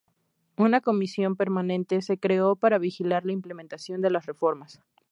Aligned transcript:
Una 0.57 0.81
comisión 0.81 1.35
permanente 1.35 2.01
se 2.01 2.17
creó 2.17 2.55
para 2.55 2.79
vigilar 2.79 3.23
la 3.23 3.33
implementación 3.33 4.01
de 4.01 4.09
las 4.09 4.25
reformas. 4.25 4.81